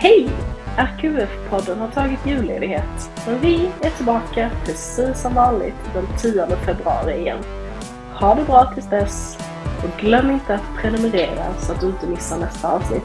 Hej! 0.00 0.30
RQF-podden 0.76 1.78
har 1.78 1.88
tagit 1.88 2.26
julledighet, 2.26 3.10
men 3.26 3.40
vi 3.40 3.70
är 3.82 3.90
tillbaka 3.90 4.50
precis 4.64 5.22
som 5.22 5.34
vanligt 5.34 5.74
den 5.94 6.06
10 6.18 6.56
februari 6.56 7.20
igen. 7.20 7.38
Ha 8.20 8.34
det 8.34 8.44
bra 8.44 8.72
tills 8.74 8.90
dess 8.90 9.38
och 9.84 10.00
glöm 10.00 10.30
inte 10.30 10.54
att 10.54 10.62
prenumerera 10.82 11.54
så 11.58 11.72
att 11.72 11.80
du 11.80 11.86
inte 11.86 12.06
missar 12.06 12.38
nästa 12.38 12.72
avsnitt. 12.72 13.04